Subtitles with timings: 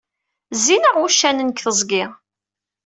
[0.57, 2.03] Zzin-aɣ wuccanen deg teẓgi!